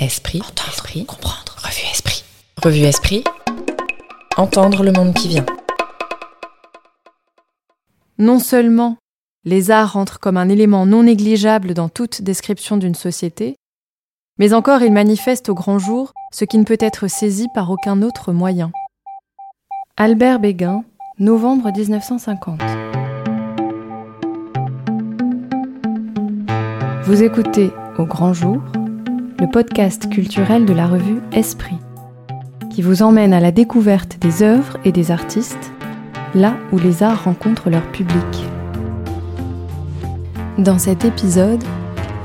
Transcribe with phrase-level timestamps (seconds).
[0.00, 2.22] Esprit, esprit, comprendre, revue esprit.
[2.62, 3.24] Revue esprit,
[4.36, 5.44] entendre le monde qui vient.
[8.16, 8.96] Non seulement
[9.44, 13.56] les arts entrent comme un élément non négligeable dans toute description d'une société,
[14.38, 18.00] mais encore ils manifestent au grand jour ce qui ne peut être saisi par aucun
[18.02, 18.70] autre moyen.
[19.96, 20.84] Albert Béguin,
[21.18, 22.60] novembre 1950.
[27.02, 28.62] Vous écoutez Au grand jour,
[29.40, 31.78] le podcast culturel de la revue Esprit,
[32.70, 35.72] qui vous emmène à la découverte des œuvres et des artistes,
[36.34, 38.18] là où les arts rencontrent leur public.
[40.58, 41.62] Dans cet épisode,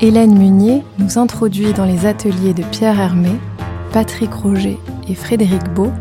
[0.02, 3.32] Hélène Munier nous introduit dans les ateliers de Pierre Hermé,
[3.92, 5.92] Patrick Roger et Frédéric Beau,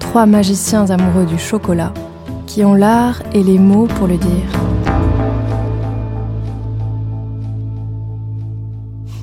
[0.00, 1.94] trois magiciens amoureux du chocolat,
[2.48, 4.55] qui ont l'art et les mots pour le dire.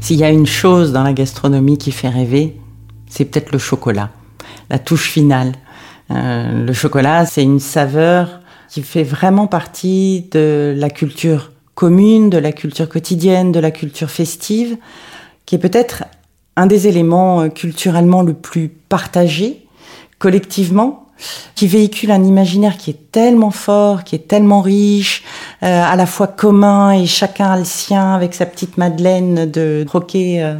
[0.04, 2.60] S'il y a une chose dans la gastronomie qui fait rêver,
[3.08, 4.10] c'est peut-être le chocolat,
[4.70, 5.54] la touche finale.
[6.12, 12.38] Euh, le chocolat, c'est une saveur qui fait vraiment partie de la culture commune, de
[12.38, 14.76] la culture quotidienne, de la culture festive,
[15.46, 16.04] qui est peut-être
[16.58, 19.66] un des éléments euh, culturellement le plus partagé
[20.20, 21.03] collectivement
[21.56, 25.24] qui véhicule un imaginaire qui est tellement fort, qui est tellement riche,
[25.64, 29.84] euh, à la fois commun et chacun a le sien avec sa petite Madeleine de
[29.88, 30.56] croquer euh,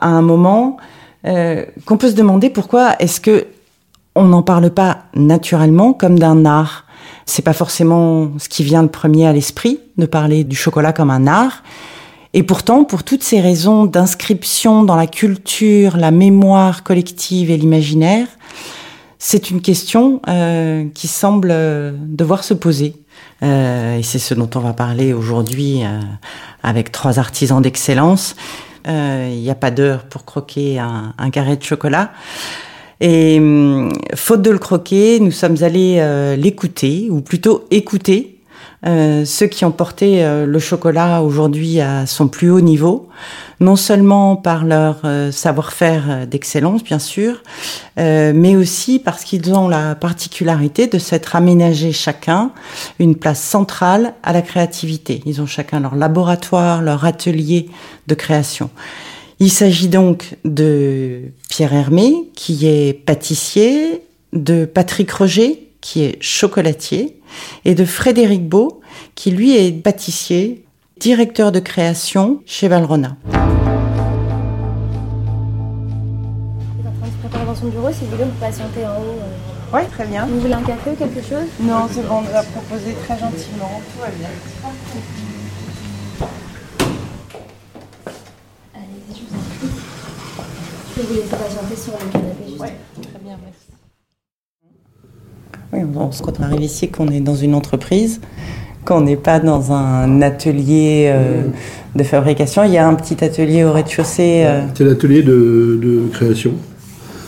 [0.00, 0.76] à un moment,
[1.26, 3.46] euh, qu'on peut se demander pourquoi est-ce que
[4.14, 6.84] on n'en parle pas naturellement comme d'un art.
[7.26, 11.10] C'est pas forcément ce qui vient le premier à l'esprit de parler du chocolat comme
[11.10, 11.62] un art.
[12.32, 18.26] Et pourtant, pour toutes ces raisons d'inscription dans la culture, la mémoire collective et l'imaginaire,
[19.22, 22.94] c'est une question euh, qui semble euh, devoir se poser.
[23.42, 25.82] Euh, et c'est ce dont on va parler aujourd'hui
[26.62, 28.34] avec trois artisans d'excellence.
[28.86, 32.12] Il n'y a pas d'heure pour croquer un, carré de chocolat.
[33.02, 36.02] Et hum, faute de le croquer, nous sommes allés
[36.38, 38.39] l'écouter, ou plutôt écouter
[38.86, 43.08] euh, ceux qui ont porté euh, le chocolat aujourd'hui à son plus haut niveau,
[43.60, 47.42] non seulement par leur euh, savoir-faire d'excellence, bien sûr,
[47.96, 52.50] mais aussi parce qu'ils ont la particularité de s'être aménagés chacun
[52.98, 55.22] une place centrale à la créativité.
[55.26, 57.68] Ils ont chacun leur laboratoire, leur atelier
[58.06, 58.70] de création.
[59.38, 61.20] Il s'agit donc de
[61.50, 64.02] Pierre Hermé, qui est pâtissier,
[64.32, 67.19] de Patrick Roger, qui est chocolatier,
[67.64, 68.80] et de Frédéric Beau,
[69.14, 70.64] qui lui est pâtissier,
[70.98, 73.16] directeur de création chez Valrona.
[77.46, 79.18] Dans son bureau, si vous voulez, vous patienter en haut.
[79.18, 79.74] euh.
[79.74, 80.26] Oui, très bien.
[80.26, 81.48] Vous voulez un café ou quelque chose?
[81.60, 83.80] Non, c'est bon, on nous a proposé très gentiment.
[83.92, 84.28] Tout va bien.
[88.74, 89.68] Allez-y, je vous en prie.
[90.96, 92.58] Je vais vous laisser patienter sur le canapé juste.
[92.58, 93.69] Très bien, merci.
[95.72, 98.20] Oui, on se quand on arrive ici qu'on est dans une entreprise,
[98.84, 101.42] qu'on n'est pas dans un atelier euh,
[101.94, 102.64] de fabrication.
[102.64, 104.42] Il y a un petit atelier au rez-de-chaussée.
[104.46, 106.52] euh, C'est l'atelier de, de création.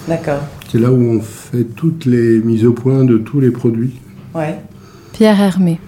[0.08, 0.40] D'accord.
[0.70, 3.92] C'est là où on fait toutes les mises au point de tous les produits.
[4.34, 4.56] Ouais.
[5.12, 5.78] Pierre Hermé.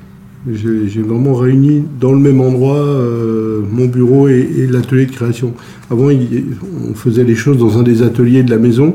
[0.53, 5.11] J'ai j'ai vraiment réuni dans le même endroit euh, mon bureau et, et l'atelier de
[5.13, 5.55] création.
[5.91, 6.45] Avant, il-
[6.91, 8.95] on faisait les choses dans un des ateliers de la maison,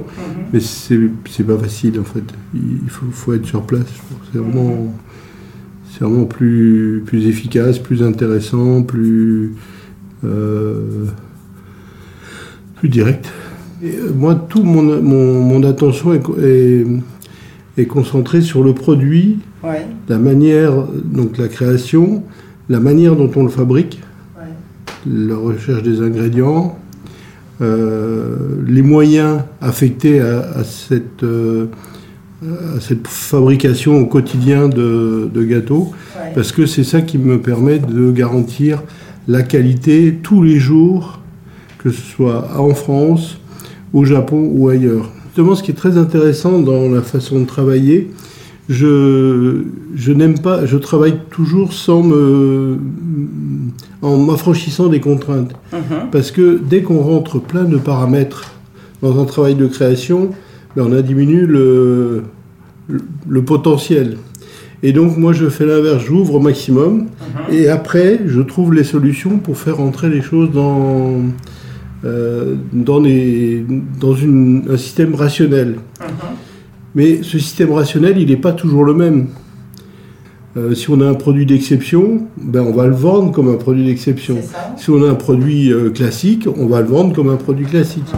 [0.53, 2.23] mais c'est pas facile en fait.
[2.53, 3.85] Il faut, faut être sur place.
[4.31, 4.93] C'est vraiment,
[5.99, 9.53] vraiment plus, plus efficace, plus intéressant, plus,
[10.23, 11.05] euh,
[12.77, 13.29] plus direct.
[13.83, 16.85] Et, euh, moi, tout mon, mon, mon attention est, est,
[17.77, 19.85] est concentrée sur le produit Ouais.
[20.07, 22.23] la manière, donc la création,
[22.69, 24.01] la manière dont on le fabrique,
[24.37, 24.47] Ouais.
[25.05, 26.79] la recherche des ingrédients,
[27.59, 31.65] les moyens affectés à, à cette, euh,
[32.75, 36.31] à cette fabrication au quotidien de, de gâteaux, Ouais.
[36.35, 38.81] parce que c'est ça qui me permet de garantir
[39.27, 41.19] la qualité tous les jours,
[41.77, 43.37] que ce soit en France,
[43.93, 45.09] au Japon ou ailleurs.
[45.27, 48.09] Justement, ce qui est très intéressant dans la façon de travailler,
[48.69, 49.63] je,
[49.95, 52.77] je n'aime pas, je travaille toujours sans me,
[54.01, 55.53] en m'affranchissant des contraintes.
[55.73, 56.09] Mhm.
[56.11, 58.51] Parce que dès qu'on rentre plein de paramètres
[59.01, 60.29] dans un travail de création,
[60.75, 62.23] ben on a diminué le,
[62.87, 64.17] le, le potentiel.
[64.83, 67.07] Et donc moi je fais l'inverse, j'ouvre au maximum
[67.51, 71.17] et après je trouve les solutions pour faire entrer les choses dans,
[72.05, 73.65] euh, dans, les,
[73.99, 75.75] dans une- un système rationnel.
[76.95, 79.27] Mais ce système rationnel, il n'est pas toujours le même.
[80.57, 83.85] Euh, si on a un produit d'exception, ben on va le vendre comme un produit
[83.85, 84.37] d'exception.
[84.77, 88.11] Si on a un produit euh, classique, on va le vendre comme un produit classique.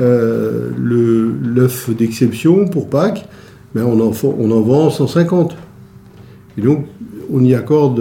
[0.00, 3.26] euh, le l'œuf d'exception pour Pâques,
[3.74, 5.56] ben on, en, on en vend 150.
[6.58, 6.86] Et donc,
[7.32, 8.00] on y accorde.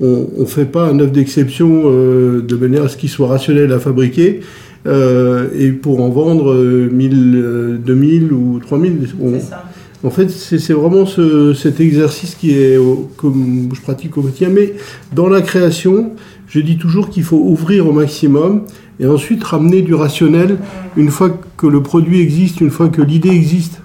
[0.00, 3.78] On ne fait pas un œuf d'exception de manière à ce qu'il soit rationnel à
[3.78, 4.40] fabriquer.
[4.86, 9.64] Et pour en vendre 1000, 2000 ou 3000, on, ça.
[10.04, 12.78] En fait, c'est vraiment cet exercice qui est
[13.16, 14.50] comme je pratique au quotidien.
[14.50, 14.74] Mais
[15.14, 16.12] dans la création,
[16.46, 18.64] je dis toujours qu'il faut ouvrir au maximum
[19.00, 20.58] et ensuite ramener du rationnel
[20.98, 23.80] une fois que le produit existe, une fois que l'idée existe.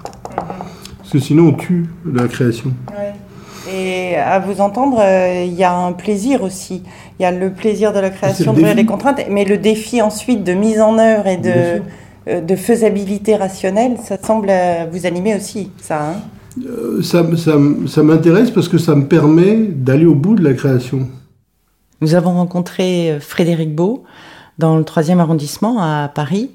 [0.97, 2.73] Parce que sinon, on tue la création.
[4.19, 6.83] À vous entendre, euh, il y a un plaisir aussi.
[7.19, 10.43] Il y a le plaisir de la création, de les contraintes, mais le défi ensuite
[10.43, 11.81] de mise en œuvre et de
[12.29, 16.15] euh, de faisabilité rationnelle, ça semble euh, vous animer aussi, ça hein
[16.67, 21.07] euh, Ça, ça, m'intéresse parce que ça me permet d'aller au bout de la création.
[22.01, 24.03] Nous avons rencontré Frédéric Beau
[24.57, 26.51] dans le 3e arrondissement à Paris,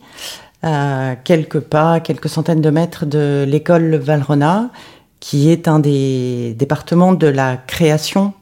[0.62, 4.70] à quelques pas, quelques centaines de mètres de l'école Valrona,
[5.24, 8.34] qui est un des départements de la création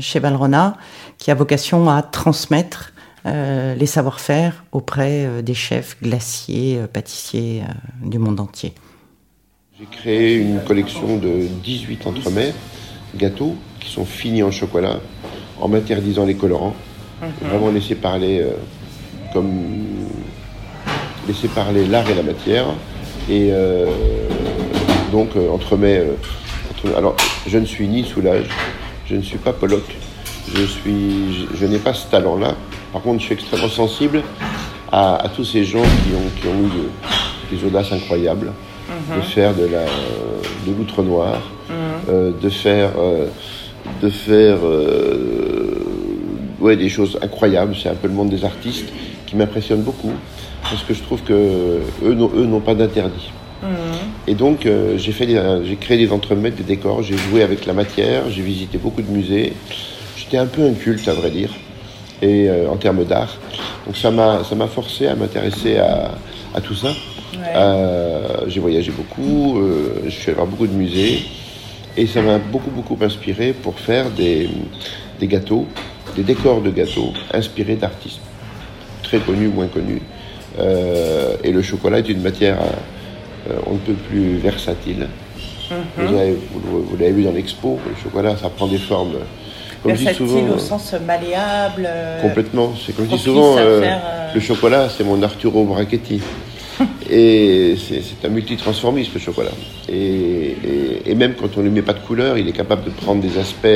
[0.00, 0.76] chez Valrona,
[1.18, 2.92] qui a vocation à transmettre
[3.26, 7.62] euh, les savoir-faire auprès euh, des chefs glaciers, euh, pâtissiers
[8.02, 8.72] du monde entier.
[9.78, 12.54] J'ai créé une collection de 18 entremets
[13.14, 15.00] gâteaux qui sont finis en chocolat
[15.60, 16.74] en m'interdisant les colorants.
[17.20, 17.48] Mhm.
[17.50, 18.42] Vraiment laisser parler
[19.34, 19.64] comme
[21.28, 22.66] laisser parler l'art et la matière.
[23.28, 23.52] Et
[25.10, 26.04] donc entremets.
[26.96, 27.16] alors
[27.46, 28.46] je ne suis ni soulage,
[29.06, 29.96] je ne suis pas Pollock,
[30.54, 32.54] je suis, je n'ai pas ce talent-là.
[32.92, 34.22] Par contre, je suis extrêmement sensible
[34.90, 38.52] à, tous ces gens qui ont, qui ont eu des audaces incroyables,
[39.10, 39.22] de mhm.
[39.22, 39.84] faire de la
[40.66, 41.74] de l'outre noir, mhm.
[42.08, 43.26] euh, de faire euh,
[44.02, 45.84] de faire euh,
[46.60, 47.74] ouais, des choses incroyables.
[47.80, 48.88] C'est un peu le monde des artistes
[49.26, 50.12] qui m'impressionne beaucoup
[50.62, 53.30] parce que je trouve que eux, eux n'ont pas d'interdit.
[53.62, 53.70] Mhm.
[54.26, 55.26] Et donc j'ai fait
[55.64, 59.10] j'ai créé des entremets, des décors, j'ai joué avec la matière, j'ai visité beaucoup de
[59.10, 59.54] musées.
[60.16, 61.50] J'étais un peu un culte à vrai dire
[62.22, 63.36] et euh, en termes d'art.
[63.86, 66.12] Donc ça m'a ça m'a forcé à m'intéresser à,
[66.54, 66.88] à, tout ça.
[67.54, 71.22] Euh, j'ai voyagé beaucoup, euh, je suis allé voir beaucoup de musées
[71.96, 74.50] et ça m'a beaucoup beaucoup inspiré pour faire des,
[75.18, 75.66] des gâteaux,
[76.16, 78.20] des décors de gâteaux inspirés d'artistes
[79.02, 80.02] très connus ou moins connus.
[81.42, 82.58] et le chocolat est une matière
[83.66, 85.08] on ne peut plus versatile.
[85.70, 86.34] Mm-hmm.
[86.64, 89.18] Vous l'avez vu dans l'expo, le chocolat ça prend des formes
[89.82, 91.86] comme je dis souvent, au sens malléable.
[91.88, 92.74] Euh, complètement.
[92.84, 96.20] C'est comme je dis souvent, euh, euh, le chocolat, c'est mon Arturo Brachetti.
[97.10, 99.50] et c'est un multitransformisme, le chocolat.
[99.88, 100.56] Et,
[101.06, 103.22] et, même quand on ne lui met pas de couleur, il est capable de prendre
[103.22, 103.66] des aspects.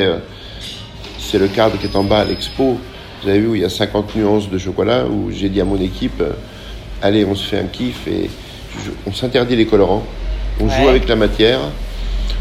[1.18, 2.78] c'est le cadre qui est en bas à l'expo.
[3.22, 5.64] Vous avez vu où il y a 50 nuances de chocolat, où j'ai dit à
[5.64, 6.22] mon équipe,
[7.02, 8.30] allez, on se fait un kiff et
[9.06, 10.04] on s'interdit les colorants,
[10.60, 11.60] on joue avec la matière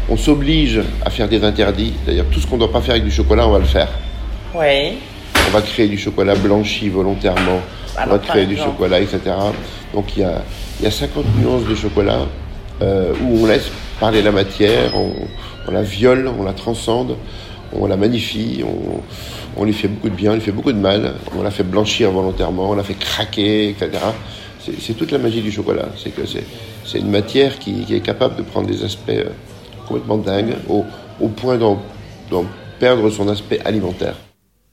[0.08, 1.94] on s'oblige à faire des interdits.
[2.06, 3.88] D'ailleurs, tout ce qu'on ne doit pas faire avec du chocolat, on va le faire.
[4.54, 4.98] Oui.
[5.48, 7.60] On va créer du chocolat blanchi volontairement.
[7.98, 9.20] on va créer du chocolat, etc.
[9.92, 10.42] Donc il y a,
[10.82, 12.26] y a 50 nuances de chocolat
[12.82, 13.70] euh, où on laisse
[14.00, 15.12] parler la matière, on,
[15.70, 17.16] la viole, on la transcende,
[17.72, 19.00] on la magnifie, on,
[19.60, 21.62] on, lui fait beaucoup de bien, on lui fait beaucoup de mal, on la fait
[21.62, 23.90] blanchir volontairement, on la fait craquer, etc.
[24.80, 25.88] C'est toute la magie du chocolat.
[25.96, 29.30] C'est que c'est une matière qui, qui, est capable de prendre des aspects euh,
[29.86, 30.84] complètement dingue, au,
[31.20, 31.78] au point d'en
[32.78, 34.16] perdre son aspect alimentaire.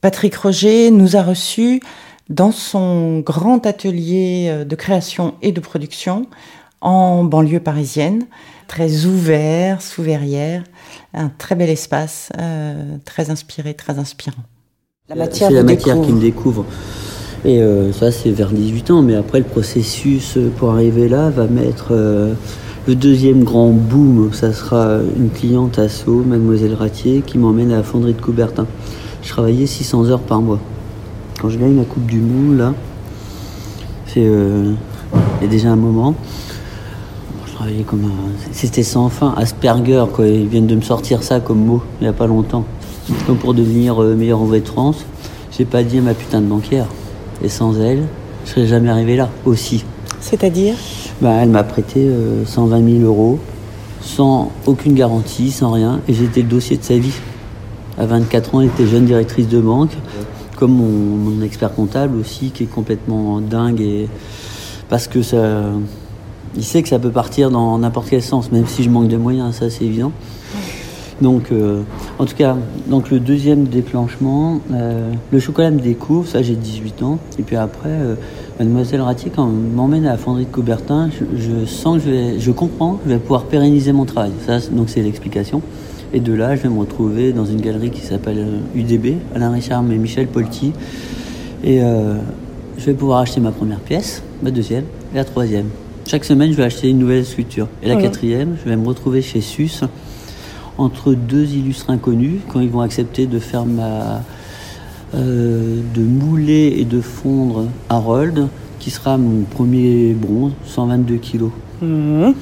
[0.02, 1.82] Patrick Roger nous a reçus
[2.30, 6.28] dans son grand atelier euh, de création et de production
[6.82, 8.26] en banlieue parisienne,
[8.68, 10.64] très ouvert, sous verrière,
[11.14, 14.44] un très bel espace, euh, très inspiré, très inspirant.
[15.10, 16.66] La matière, c'est la matière qui me découvre.
[17.44, 21.48] Et euh, ça, c'est vers 18 ans, mais après, le processus pour arriver là va
[21.48, 21.94] mettre
[22.88, 27.78] le deuxième grand boom, ça sera une cliente à Sceaux, Mademoiselle Ratier, qui m'emmène à
[27.78, 28.66] la fonderie de Coubertin.
[29.22, 30.58] Je travaillais 600 heures par mois.
[31.40, 32.74] Quand je gagne la Coupe du Monde, là,
[34.08, 34.74] c'est euh,
[35.14, 36.16] il y a déjà un moment.
[37.46, 38.52] Je travaillais comme un...
[38.52, 39.36] C'était sans fin.
[39.38, 40.26] Asperger, quoi.
[40.28, 42.66] Ils viennent de me sortir ça comme mot, il n'y a pas longtemps.
[43.28, 45.06] Comme pour devenir euh, meilleur envoyé de France,
[45.56, 46.88] j'ai pas dit à ma putain de banquière.
[47.44, 48.04] Et sans elle,
[48.46, 49.84] je serais jamais arrivé là aussi.
[50.20, 50.76] C'est-à-dire
[51.22, 52.10] bah, Elle m'a prêté
[52.46, 53.40] 120 euh, 000 euros,
[54.02, 57.14] sans aucune garantie, sans rien, et j'étais le dossier de sa vie.
[57.98, 59.92] À 24 ans, elle était jeune directrice de banque,
[60.58, 64.08] comme mon, expert comptable aussi, qui est complètement dingue, et
[64.90, 65.64] parce que ça.
[66.58, 69.16] Il sait que ça peut partir dans n'importe quel sens, même si je manque de
[69.16, 70.12] moyens, ça c'est évident.
[71.22, 71.84] Donc, euh,
[72.18, 77.04] en tout cas, donc le deuxième déclenchement, euh, le chocolat me découvre, ça j'ai 18
[77.04, 77.20] ans.
[77.38, 78.16] Et puis après, euh,
[78.60, 82.10] Mademoiselle Ratier, quand on m'emmène à la fonderie de Coubertin, je, je sens que je,
[82.10, 84.32] vais, je comprends que je vais pouvoir pérenniser mon travail.
[84.48, 85.62] Ça, donc c'est l'explication.
[86.14, 89.84] Et de là, je vais me retrouver dans une galerie qui s'appelle UDB, Alain Richard
[89.90, 90.74] et Michel Polti.
[91.64, 95.68] Et je vais pouvoir acheter ma première pièce, ma deuxième et la troisième.
[96.06, 97.70] Chaque semaine, je vais acheter une nouvelle sculpture.
[97.82, 99.84] Et la quatrième, je vais me retrouver chez Sus
[100.82, 104.22] entre deux illustres inconnus quand ils vont accepter de faire ma
[105.16, 108.48] euh, de mouler et de fondre Harold
[108.80, 111.52] qui sera mon premier bronze 122 kilos.
[111.82, 112.34] Mhm.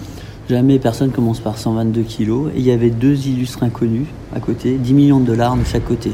[0.50, 2.52] jamais personne commence par 122 kilos.
[2.56, 5.86] Et il y avait deux illustres inconnus à côté 10 millions de dollars de chaque
[5.86, 6.12] côté.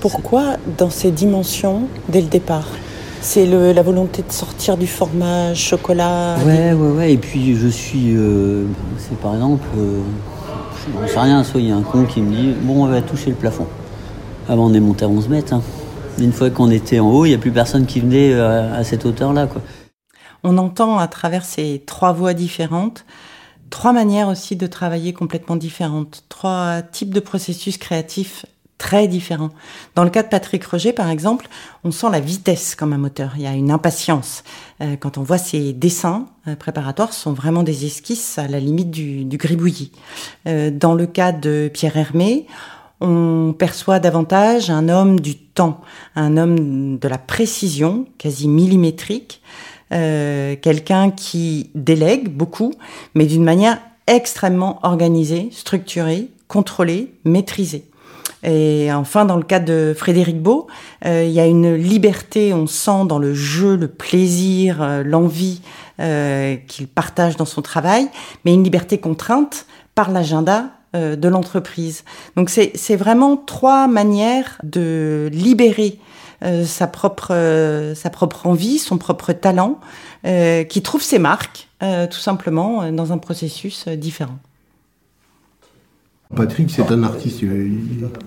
[0.00, 2.66] Pourquoi dans ces dimensions dès le départ
[3.20, 7.12] C'est le- la volonté de sortir du format chocolat ouais ouais ouais.
[7.12, 8.64] Et puis je suis euh,
[8.98, 10.00] c'est par exemple euh,
[11.06, 13.02] je sais rien soit il y a un con qui me dit bon on va
[13.02, 13.66] toucher le plafond
[14.48, 15.62] avant on est monté à 11 mètres hein.
[16.18, 18.84] une fois qu'on était en haut il n'y a plus personne qui venait euh, à
[18.84, 19.62] cette hauteur là quoi
[20.42, 23.04] On entend à travers ces trois voix différentes,
[23.70, 28.44] trois manières aussi de travailler complètement différentes, trois types de processus créatifs
[28.82, 29.50] très différents.
[29.94, 31.46] Dans le cas de Patrick Roger, par exemple,
[31.84, 33.34] on sent la vitesse comme un moteur.
[33.36, 34.42] Il y a une impatience.
[34.80, 38.58] Euh, quand on voit ses dessins euh, préparatoires, ce sont vraiment des esquisses à la
[38.58, 39.92] limite du, du gribouillis.
[40.48, 42.48] Euh, dans le cas de Pierre Hermé,
[43.00, 45.80] on perçoit davantage un homme du temps,
[46.16, 49.42] un homme de la précision, quasi millimétrique,
[49.92, 52.72] euh, quelqu'un qui délègue beaucoup,
[53.14, 57.84] mais d'une manière extrêmement organisée, structurée, contrôlée, maîtrisée.
[58.42, 60.66] Et enfin, dans le cas de Frédéric Beau,
[61.04, 65.60] euh, il y a une liberté, on sent dans le jeu, le plaisir, euh, l'envie
[66.00, 68.08] euh, qu'il partage dans son travail,
[68.44, 72.02] mais une liberté contrainte par l'agenda euh, de l'entreprise.
[72.34, 76.00] Donc c'est vraiment trois manières de libérer
[76.42, 79.78] euh, sa propre sa propre envie, son propre talent,
[80.24, 84.38] qui trouve ses marques tout simplement dans un processus différent.
[86.34, 87.48] Patrick, c'est un artiste, il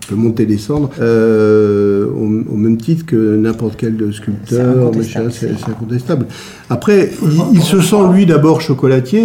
[0.07, 4.91] peut monter, descendre, euh, au, au même titre que n'importe quel sculpteur,
[5.31, 6.27] c'est incontestable.
[6.69, 9.21] Après, il, il se sent lui d'abord chocolatier,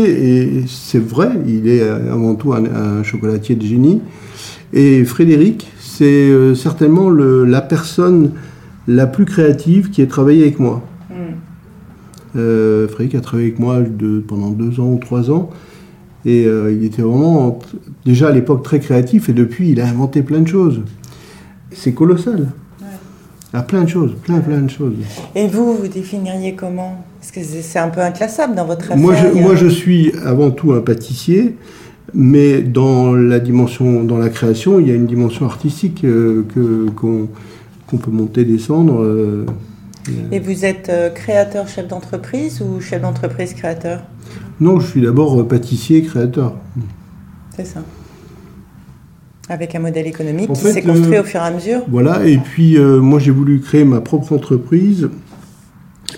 [0.56, 4.00] et c'est vrai, il est avant tout un, un chocolatier de génie.
[4.72, 8.30] Et Frédéric, c'est euh, certainement le- la personne
[8.88, 10.82] la plus créative qui ait travaillé avec moi.
[12.36, 15.50] Euh, Frédéric a travaillé avec moi de- pendant deux ans ou trois ans.
[16.26, 17.58] Et euh, il était vraiment,
[18.04, 19.28] déjà à l'époque, très créatif.
[19.28, 20.82] Et depuis, il a inventé plein de choses.
[21.72, 22.48] C'est colossal.
[23.52, 24.94] À plein de choses, plein, plein de choses.
[25.34, 27.04] Et vous, vous définiriez comment?
[27.18, 28.96] Parce que c'est un peu inclassable dans votre affaire.
[28.96, 31.56] Moi je, y a- moi, je suis avant tout un pâtissier.
[32.14, 36.90] Mais dans la dimension, dans la création, il y a une dimension artistique euh, que
[36.90, 37.28] qu'on
[37.86, 39.02] qu'on peut monter, descendre.
[39.02, 39.46] euh,
[40.32, 44.00] Et vous êtes euh, créateur, chef d'entreprise ou chef d'entreprise créateur?
[44.60, 46.54] Non, je suis d'abord euh, pâtissier, créateur.
[47.56, 47.82] C'est ça.
[49.48, 51.80] Avec un modèle économique En qui s'est construit euh, au fur et à mesure.
[51.88, 55.08] Voilà, et puis euh, moi j'ai voulu créer ma propre entreprise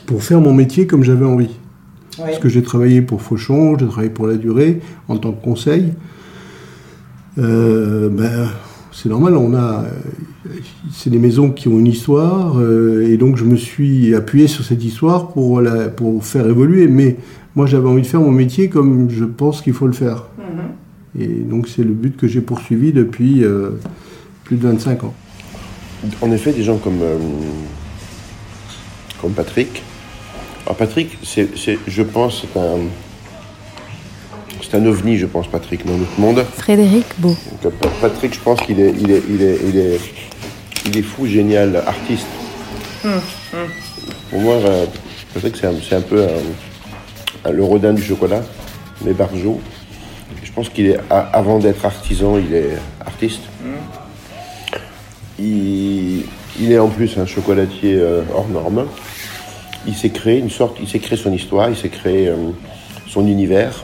[0.06, 1.56] pour faire mon métier comme j'avais envie.
[2.18, 2.24] Oui.
[2.26, 5.94] Parce que j'ai travaillé pour Fauchon, j'ai travaillé pour La Durée en tant que conseil.
[7.38, 8.48] Euh, ben,
[8.92, 9.84] c'est normal, on a,
[10.92, 14.64] c'est des maisons qui ont une histoire, euh, et donc je me suis appuyé sur
[14.64, 16.86] cette histoire pour, la, pour faire évoluer.
[16.88, 17.16] Mais
[17.54, 20.24] moi j'avais envie de faire mon métier comme je pense qu'il faut le faire.
[21.18, 23.70] Et donc c'est le but que j'ai poursuivi depuis euh,
[24.44, 25.14] plus de 25 ans.
[26.20, 27.16] En effet, des gens comme, euh,
[29.20, 29.82] comme Patrick.
[30.64, 32.78] Alors Patrick, c'est, c'est- je pense, c'est un,
[34.62, 36.44] c'est un ovni, je pense, Patrick, dans notre monde.
[36.56, 37.34] Frédéric Beau.
[38.00, 40.00] Patrick, je pense qu'il est, il est, il est, il est,
[40.86, 42.26] il est fou, génial, artiste.
[44.30, 44.86] Pour moi, euh,
[45.34, 48.42] Patrick, c'est un, c'est un peu un- un- le rodin du chocolat,
[49.04, 49.60] mais Barjot.
[50.42, 52.70] Je pense qu'il est, avant d'être artisan, il est
[53.04, 53.42] artiste.
[55.38, 56.24] Il,
[56.60, 58.86] il est en plus un chocolatier euh, hors norme.
[59.86, 62.36] Il s'est créé une sorte, il s'est créé son histoire, il s'est créé euh,
[63.08, 63.82] son univers.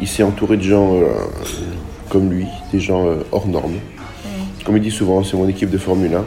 [0.00, 0.98] Il s'est entouré de gens
[2.08, 3.76] comme lui, des gens hors normes.
[4.64, 6.24] Comme il dit souvent, c'est mon équipe de Formule 1.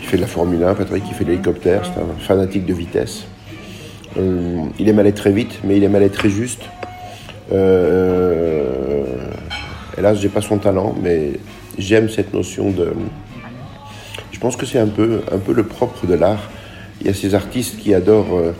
[0.00, 2.74] Il fait de la Formule 1, Patrick, il fait de l'hélicoptère, c'est un fanatique de
[2.74, 3.24] vitesse.
[4.18, 6.62] Euh, il aime aller très vite, mais il aime aller très juste.
[7.52, 9.04] Euh,
[9.98, 11.32] hélas, j'ai pas son talent, mais
[11.78, 12.92] j'aime cette notion de.
[14.32, 16.50] Je pense que c'est un peu, un peu le propre de l'art.
[17.00, 18.54] Il y a ces artistes qui adorent euh,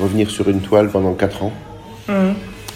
[0.00, 1.52] revenir sur une toile pendant 4 ans.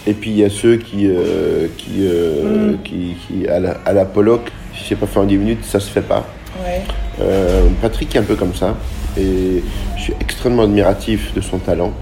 [0.07, 3.93] Et puis il y a ceux qui, euh, qui, euh, qui, qui, à la, à
[3.93, 6.25] la Pollock, si c'est pas fait en 10 minutes, ça se fait pas.
[6.63, 6.81] Ouais.
[7.21, 8.75] Euh, Patrick est un peu comme ça.
[9.17, 9.61] Et
[9.97, 11.93] je suis extrêmement admiratif de son talent.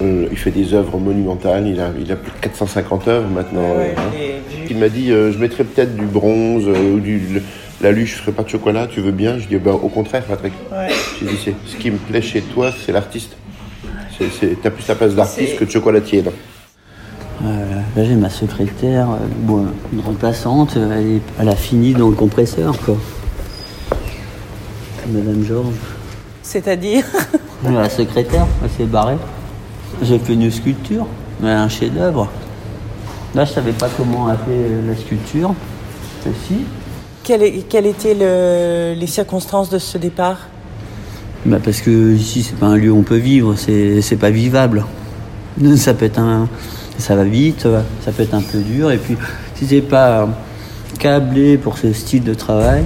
[0.00, 1.66] Euh, il fait des œuvres monumentales.
[1.66, 3.60] Il a, il a plus de 450 œuvres maintenant.
[3.76, 4.64] Ouais, euh, hein.
[4.70, 7.42] Il m'a dit euh, je mettrais peut-être du bronze ou du le-
[7.82, 9.38] la luche, je ferais pas de chocolat, tu veux bien?
[9.38, 10.52] Je dis ben, au contraire Patrick.
[10.70, 10.88] Ouais.
[11.20, 13.36] J'ai dit c'est ce qui me plaît chez toi, c'est l'artiste.
[14.62, 16.22] T'as plus ta place d'artiste que de chocolatier.
[17.44, 21.92] Euh, là, j'ai ma secrétaire, euh, bon, une remplaçante, euh, elle, est- elle a fini
[21.92, 22.96] dans le compresseur, quoi.
[25.08, 25.74] Madame Georges.
[26.42, 27.04] C'est-à-dire
[27.64, 29.16] La secrétaire, elle s'est barrée.
[30.02, 31.06] J'ai fait une sculpture,
[31.40, 32.28] mais un chef-d'œuvre.
[33.34, 35.54] Là, je savais pas comment appeler la sculpture.
[36.22, 36.64] Celle-ci.
[37.24, 40.38] Quelles, quelles étaient le- les circonstances de ce départ?
[41.44, 44.84] Bah parce que ici, c'est pas un lieu où on peut vivre, c'est pas vivable.
[45.76, 46.48] Ça peut être un.
[46.98, 47.66] Ça va vite,
[48.04, 49.16] ça peut être un peu dur, et puis
[49.54, 50.28] si c'est pas
[50.98, 52.84] câblé pour ce style de travail,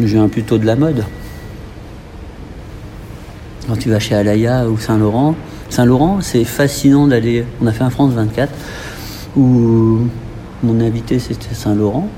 [0.00, 1.04] je viens plutôt de la mode.
[3.66, 5.34] Quand tu vas chez Alaya ou Saint-Laurent,
[5.68, 7.44] Saint-Laurent, c'est fascinant d'aller.
[7.60, 8.50] On a fait un France 24
[9.36, 9.98] où
[10.62, 12.08] mon invité c'était Saint-Laurent.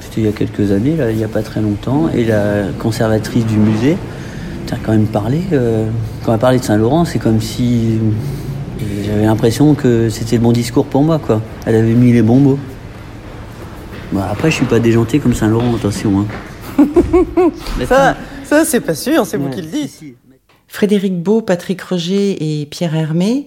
[0.00, 2.64] C'était il y a quelques années, là, il n'y a pas très longtemps, et la
[2.78, 3.96] conservatrice du musée
[4.66, 5.40] T'as quand même parlé.
[5.52, 5.88] euh,
[6.22, 7.98] quand on a parlé de Saint-Laurent, c'est comme si
[9.04, 11.42] j'avais l'impression que c'était le bon discours pour moi, quoi.
[11.66, 12.58] Elle avait mis les bons mots.
[14.12, 16.20] Bon, après, je suis pas déjanté comme Saint-Laurent, attention.
[16.20, 16.86] Hein.
[17.78, 20.02] Mais Ça, ça c'est pas sûr, c'est vous qui le dites.
[20.68, 23.46] Frédéric Beau, Patrick Roger et Pierre Hermé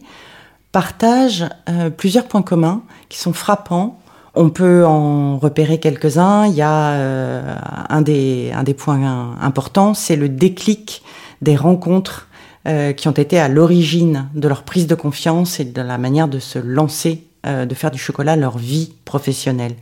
[0.72, 4.00] partagent euh, plusieurs points communs qui sont frappants.
[4.34, 6.46] On peut en repérer quelques-uns.
[6.48, 7.56] Il y a euh,
[7.90, 11.04] un, des, un des points importants, c'est le déclic
[11.42, 12.28] des rencontres
[12.66, 16.40] qui ont été à l'origine de leur prise de confiance et de la manière de
[16.40, 19.74] se lancer, euh, de faire du chocolat leur vie professionnelle.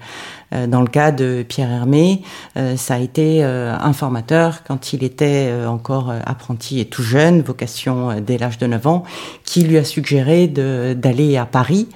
[0.53, 2.21] Euh, dans le cas de Pierre Hermé,
[2.57, 6.85] euh, ça a été euh, un formateur quand il était euh, encore euh, apprenti et
[6.85, 9.03] tout jeune, vocation dès l'âge de 9 ans,
[9.43, 11.87] qui lui a suggéré d'aller à Paris.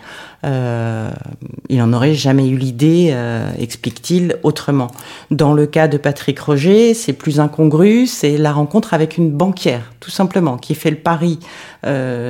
[0.43, 3.16] Il n'en aurait jamais eu l'idée,
[3.57, 4.90] explique-t-il, autrement.
[5.31, 9.94] Dans le cas de Patrick Roger, c'est plus incongru, c'est la rencontre avec une banquière,
[10.01, 11.40] tout simplement, qui fait le pari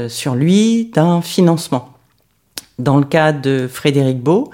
[0.10, 1.93] sur lui d'un financement.
[2.80, 4.50] Dans le cas de Frédéric Beau,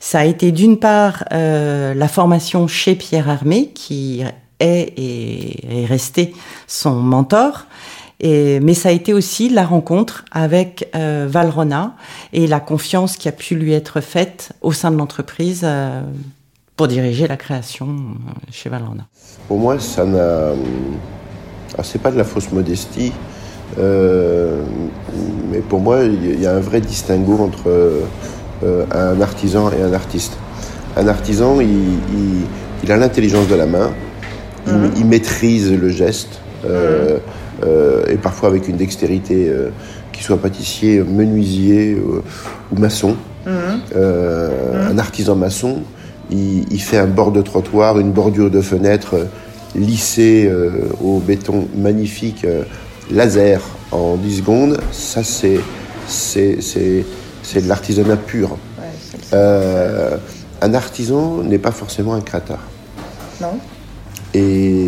[0.00, 5.86] ça a été d'une part euh, la formation chez Pierre Hermé, qui est et est
[5.86, 6.34] resté
[6.66, 7.66] son mentor,
[8.22, 11.94] mais ça a été aussi la rencontre avec euh, Valrona
[12.32, 16.02] et la confiance qui a pu lui être faite au sein de l'entreprise euh,
[16.76, 19.06] pour diriger la création euh, chez Valrona.
[19.48, 20.52] Pour moi, ça n'a.
[21.82, 23.12] C'est pas de la fausse modestie,
[23.78, 29.92] mais pour moi, il y a un vrai distinguo entre euh, un artisan et un
[29.92, 30.34] artiste.
[30.96, 32.46] Un artisan, il, il-
[32.84, 33.90] il a l'intelligence de la main,
[34.66, 37.18] il, il maîtrise le geste, euh,
[37.64, 39.68] euh, et parfois avec une dextérité, euh,
[40.12, 42.22] qu'il soit pâtissier, menuisier euh,
[42.72, 43.14] ou maçon.
[43.96, 45.78] Euh, Un artisan maçon,
[46.30, 49.24] il, il fait un bord de trottoir, une bordure de fenêtre euh,
[49.76, 50.70] lissée euh,
[51.02, 52.62] au béton magnifique, euh,
[53.12, 54.80] laser en 10 secondes.
[54.90, 55.60] Ça, c'est,
[56.06, 57.04] c'est, c'est,
[57.42, 58.56] c'est de l'artisanat pur.
[59.32, 60.16] Euh,
[60.60, 62.58] un artisan n'est pas forcément un créateur.
[63.40, 63.58] Non
[64.34, 64.86] Et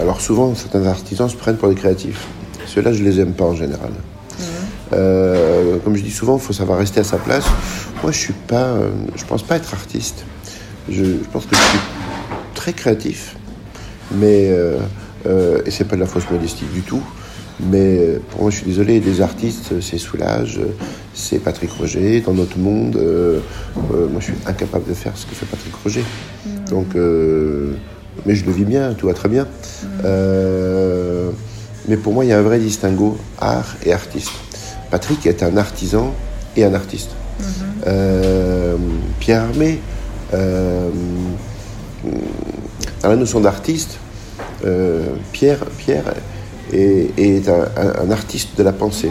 [0.00, 2.26] alors souvent, certains artisans se prennent pour des créatifs.
[2.66, 3.90] Ceux-là, je les aime pas en général.
[4.92, 7.46] Euh, comme je dis souvent, il faut savoir rester à sa place.
[8.02, 10.24] Moi, je suis pas, euh, je pense pas être artiste.
[10.88, 11.78] Je, je pense que je suis
[12.54, 13.36] très créatif,
[14.12, 14.78] mais euh,
[15.26, 17.02] euh, et c'est pas de la fausse modestie du tout.
[17.60, 20.74] Mais euh, pour moi, je suis désolé, des artistes, c'est Soulage, euh,
[21.14, 22.96] c'est Patrick Roger, dans notre monde.
[22.96, 23.38] euh,
[23.92, 26.04] euh, moi, je suis incapable de faire ce que fait Patrick Roger.
[26.68, 27.74] Donc, euh,
[28.26, 29.46] mais je le vis bien, tout va très bien.
[30.04, 31.30] Euh,
[31.88, 34.32] mais pour moi, il y a un vrai distinguo art et artiste.
[34.90, 36.14] Patrick est un artisan
[36.56, 37.10] et un artiste.
[37.86, 38.76] Euh,
[39.20, 39.80] Pierre Armé,
[40.32, 40.88] euh,
[43.02, 43.98] dans la notion d'artiste,
[44.64, 46.04] euh, Pierre, Pierre
[46.74, 49.10] est, est un, artiste de la pensée.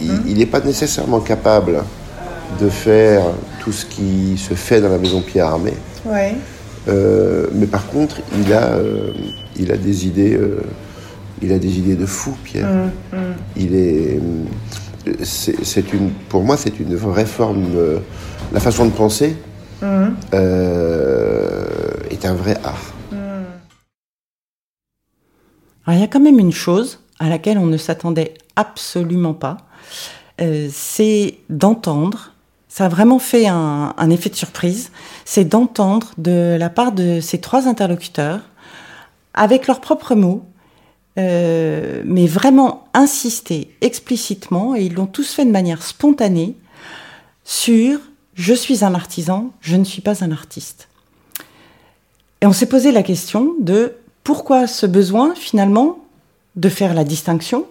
[0.00, 1.82] Il n'est pas nécessairement capable
[2.60, 3.22] de faire
[3.60, 5.72] tout ce qui se fait dans la maison Pierre Armé.
[6.04, 6.34] Ouais.
[6.88, 9.12] Euh, mais par contre, il a, euh,
[9.56, 10.60] il a des idées, euh,
[11.40, 12.68] il a des idées de fou, Pierre.
[13.56, 14.20] Il est,
[15.22, 17.66] c'est une, pour moi, c'est une vraie forme.
[18.52, 19.36] la façon de penser
[19.82, 20.36] est
[22.24, 22.92] un vrai art.
[25.92, 29.58] Il y a quand même une chose à laquelle on ne s'attendait absolument pas.
[30.40, 32.32] euh, c'est d'entendre,
[32.68, 34.90] ça a vraiment fait un, un effet de surprise,
[35.24, 38.40] c'est d'entendre de la part de ces trois interlocuteurs,
[39.34, 40.44] avec leurs propres mots,
[41.18, 46.56] euh, mais vraiment insister explicitement, et ils l'ont tous fait de manière spontanée,
[47.44, 48.00] sur
[48.34, 50.88] je suis un artisan, je ne suis pas un artiste.
[52.40, 55.98] Et on s'est posé la question de pourquoi ce besoin finalement
[56.56, 57.66] de faire la distinction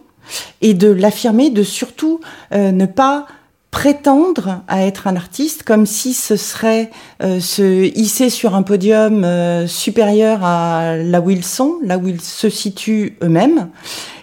[0.62, 2.20] et de l'affirmer, de surtout
[2.54, 3.28] euh, ne pas
[3.72, 6.92] prétendre à être un artiste comme si ce serait
[7.24, 12.08] euh, se hisser sur un podium euh, supérieur à là où ils sont, là où
[12.08, 13.70] ils se situent eux-mêmes.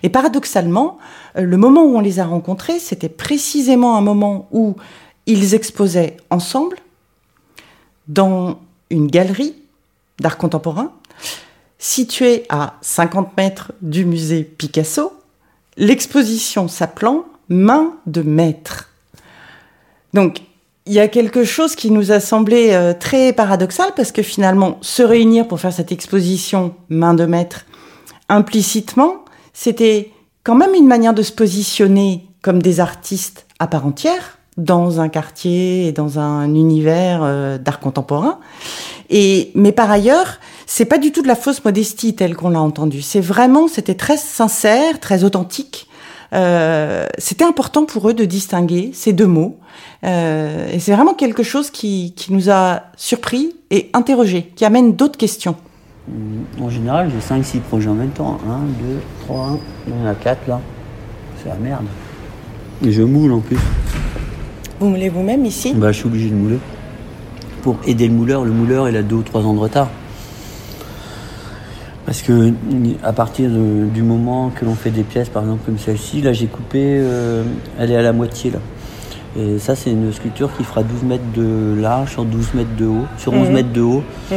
[0.02, 0.98] Et paradoxalement,
[1.34, 4.76] le moment où on les a rencontrés, c'était précisément un moment où
[5.26, 6.76] ils exposaient ensemble
[8.06, 8.58] dans
[8.90, 9.54] une galerie
[10.20, 10.92] d'art contemporain
[11.78, 15.12] située à 50 mètres du musée Picasso,
[15.76, 18.90] l'exposition s'appelant Main de maître.
[20.12, 20.42] Donc,
[20.84, 24.78] il y a quelque chose qui nous a semblé euh, très paradoxal parce que finalement,
[24.82, 27.64] se réunir pour faire cette exposition main de maître,
[28.28, 30.12] implicitement, c'était
[30.44, 35.08] quand même une manière de se positionner comme des artistes à part entière dans un
[35.08, 38.40] quartier et dans un univers euh, d'art contemporain.
[39.08, 42.60] Et mais par ailleurs, c'est pas du tout de la fausse modestie telle qu'on l'a
[42.60, 43.00] entendu.
[43.00, 45.86] C'est vraiment, c'était très sincère, très authentique.
[46.34, 49.58] Euh, c'était important pour eux de distinguer ces deux mots.
[50.04, 54.94] Euh, et c'est vraiment quelque chose qui, qui, nous a surpris et interrogé, qui amène
[54.94, 55.56] d'autres questions.
[56.60, 58.38] En général, j'ai 5-6 projets en même temps.
[58.46, 60.60] 1, 2, 3, il y en a 4 là.
[61.42, 61.86] C'est la merde.
[62.84, 63.58] Et je moule en plus.
[64.80, 66.58] Vous moulez vous-même ici Bah, je suis obligé de mouler.
[67.62, 69.88] Pour aider le mouleur, le mouleur il a 2 ou 3 ans de retard.
[72.06, 72.52] Parce que
[73.02, 76.32] à partir de, du moment que l'on fait des pièces, par exemple comme celle-ci, là
[76.32, 77.42] j'ai coupé, euh,
[77.78, 78.60] elle est à la moitié là.
[79.36, 82.86] Et ça c'est une sculpture qui fera 12 mètres de large sur 12 mètres de
[82.86, 83.52] haut, sur 11 mmh.
[83.52, 84.02] mètres de haut.
[84.30, 84.34] Mmh.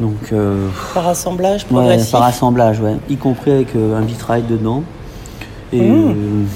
[0.00, 2.12] Donc euh, par assemblage progressif.
[2.12, 4.82] Ouais, par assemblage, ouais, y compris avec euh, un vitrail dedans.
[5.72, 6.46] Et mmh.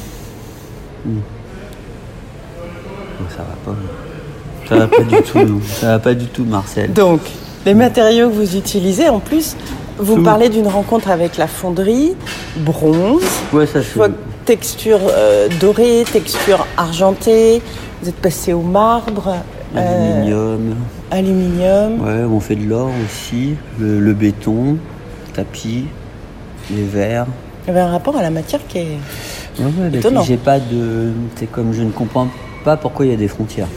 [3.29, 3.79] Ça va pas.
[4.69, 5.61] Ça va pas du tout.
[5.65, 6.93] Ça va pas du tout, Marcel.
[6.93, 7.21] Donc
[7.67, 9.57] les matériaux que vous utilisez en plus
[10.01, 12.15] vous parlez d'une rencontre avec la fonderie,
[12.57, 13.23] bronze.
[13.53, 14.01] Ouais, ça c'est.
[14.47, 17.63] Texture euh, dorée, texture argentée.
[18.03, 19.37] Vous êtes passé au marbre.
[19.77, 20.75] Aluminium.
[21.13, 22.01] Euh, aluminium.
[22.01, 24.79] Ouais, on fait de l'or aussi, le, le, béton,
[25.35, 25.85] tapis,
[26.71, 27.27] les verres.
[27.65, 28.99] Il y avait un rapport à la matière qui est.
[29.59, 30.23] Ouais, ouais, étonnant.
[30.23, 31.13] J'ai pas de.
[31.37, 33.69] C'est comme je ne comprends pas pourquoi il y a des frontières.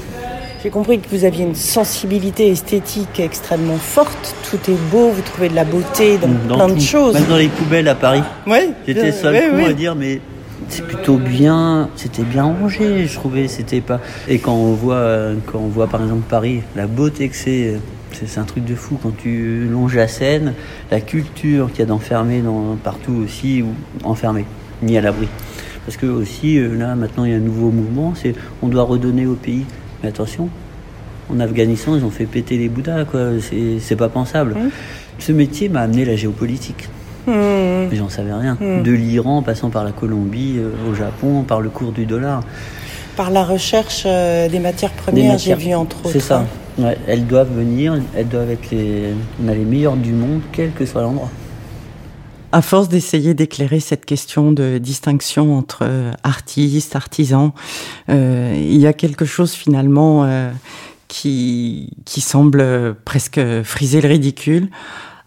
[0.63, 4.34] J'ai compris que vous aviez une sensibilité esthétique extrêmement forte.
[4.50, 6.76] Tout est beau, vous trouvez de la beauté dans, dans plein tout.
[6.76, 7.13] de choses.
[7.15, 8.24] Même dans les poubelles à Paris.
[8.48, 8.69] Ouais.
[8.88, 9.65] J'étais seul ouais, ouais.
[9.65, 10.22] à dire, mais
[10.69, 11.89] c'est plutôt bien.
[11.98, 13.50] C'était bien rangé, je trouvais.
[13.50, 14.00] C'était pas.
[14.30, 17.74] Et quand on voit, quand on voit par exemple Paris, la beauté que c'est.
[18.26, 20.54] C'est un truc de fou quand tu longes la Seine,
[20.91, 23.74] la culture qu'il y a d'enfermer dans, partout aussi, ou
[24.08, 24.46] enfermé,
[24.84, 25.28] ni à l'abri.
[25.86, 29.26] Parce que aussi, là, maintenant, il y a un nouveau mouvement, c'est on doit redonner
[29.26, 29.65] au pays.
[30.02, 30.50] Mais attention,
[31.30, 33.30] en Afghanistan, ils ont fait péter les Bouddhas, quoi.
[33.80, 34.54] C'est pas pensable.
[34.54, 34.69] Mmh.
[35.19, 36.89] Ce métier m'a amené la géopolitique.
[37.28, 37.93] Mmh.
[37.93, 38.58] J'en savais rien.
[38.60, 38.84] Mmh.
[38.84, 42.43] De l'Iran, passant par la Colombie, euh, au Japon, par le cours du dollar.
[43.15, 46.12] Par la recherche euh, des matières premières, j'ai vu entre autres.
[46.12, 46.46] C'est ça.
[46.80, 50.72] Ouais, elles doivent venir, elles doivent être les, on a les meilleures du monde, quel
[50.72, 51.30] que soit l'endroit.
[52.54, 55.89] À force d'essayer d'éclairer cette question de distinction entre
[56.22, 57.52] artistes, artisans,
[58.10, 60.52] euh, il y a quelque chose finalement euh,
[61.08, 64.70] qui, qui semble presque friser le ridicule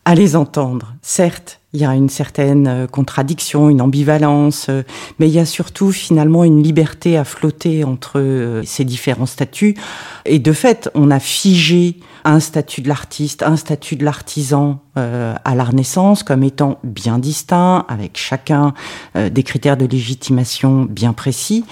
[0.05, 0.95] à les entendre.
[1.03, 4.71] Certes, il y a une certaine contradiction, une ambivalence,
[5.19, 9.77] mais il y a surtout finalement une liberté à flotter entre ces différents statuts.
[10.25, 15.35] Et de fait, on a figé un statut de l'artiste, un statut de l'artisan euh,
[15.45, 18.75] à la Renaissance comme étant bien distinct, avec chacun
[19.15, 21.65] euh, des critères de légitimation bien précis.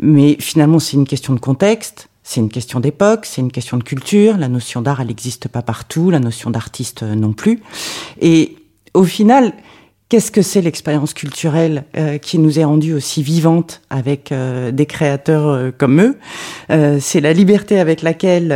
[0.00, 2.08] Mais finalement, c'est une question de contexte.
[2.24, 4.36] C'est une question d'époque, c'est une question de culture.
[4.36, 6.10] La notion d'art, elle n'existe pas partout.
[6.10, 7.62] La notion d'artiste non plus.
[8.94, 9.52] Au final,
[10.10, 14.84] qu'est-ce que c'est l'expérience culturelle euh, qui nous est rendue aussi vivante avec euh, des
[14.84, 16.18] créateurs euh, comme eux?
[17.00, 18.52] C'est la liberté avec laquelle,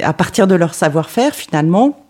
[0.00, 2.04] à partir de leur savoir-faire, finalement,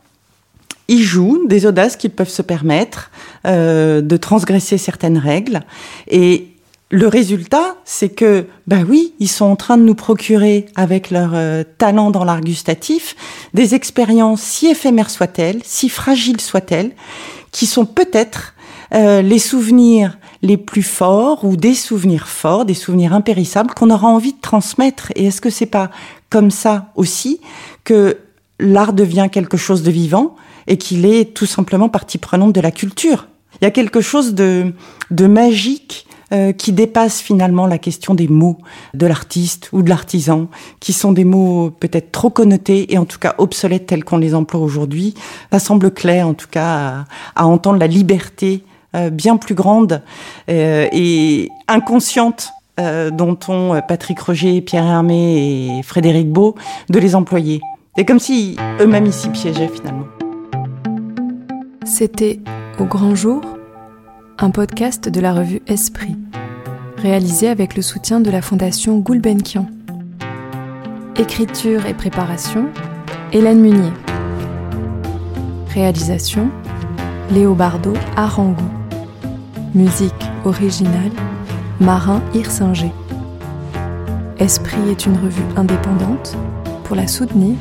[0.88, 3.10] ils jouent des audaces qu'ils peuvent se permettre
[3.44, 5.62] de transgresser certaines règles.
[6.08, 6.48] Et
[6.94, 11.32] le résultat, c'est que, bah oui, ils sont en train de nous procurer, avec leur
[11.34, 13.16] euh, talent dans l'art gustatif,
[13.52, 16.92] des expériences si éphémères soient-elles, si fragiles soient-elles,
[17.50, 18.54] qui sont peut-être
[18.94, 24.06] euh, les souvenirs les plus forts ou des souvenirs forts, des souvenirs impérissables qu'on aura
[24.06, 25.10] envie de transmettre.
[25.16, 25.90] Et est-ce que c'est pas
[26.30, 27.40] comme ça aussi
[27.82, 28.18] que
[28.60, 30.36] l'art devient quelque chose de vivant
[30.68, 33.26] et qu'il est tout simplement partie prenante de la culture?
[33.60, 34.72] Il y a quelque chose de,
[35.10, 38.56] de magique euh, qui dépasse finalement la question des mots
[38.94, 40.48] de l'artiste ou de l'artisan,
[40.80, 44.34] qui sont des mots peut-être trop connotés et en tout cas obsolètes tels qu'on les
[44.34, 45.14] emploie aujourd'hui.
[45.52, 47.04] Ça semble clair en tout cas
[47.36, 48.64] à, entendre la liberté
[48.96, 50.02] euh, bien plus grande
[50.48, 56.56] euh, et inconsciente dont ont Patrick Roger, Pierre Hermé et Frédéric Beau
[56.90, 57.60] de les employer.
[57.96, 60.06] C'est comme si eux-mêmes ici piégeaient finalement.
[61.84, 62.40] C'était
[62.80, 63.42] Au grand jour
[64.38, 66.16] un podcast de la revue Esprit,
[66.96, 69.66] réalisé avec le soutien de la fondation Gulbenkian.
[71.16, 72.68] Écriture et préparation,
[73.32, 73.92] Hélène Munier.
[75.72, 76.50] Réalisation,
[77.30, 78.68] Léobardo Arangou.
[79.74, 80.12] Musique
[80.44, 81.12] originale,
[81.80, 82.92] Marin Hirsinger.
[84.38, 86.36] Esprit est une revue indépendante.
[86.84, 87.56] Pour la soutenir,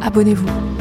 [0.00, 0.71] abonnez-vous.